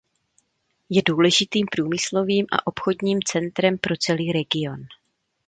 Je 0.89 1.01
důležitým 1.05 1.65
průmyslovým 1.71 2.45
a 2.51 2.67
obchodním 2.67 3.19
centrem 3.21 3.77
pro 3.77 3.97
celý 3.97 4.31
region. 4.31 4.83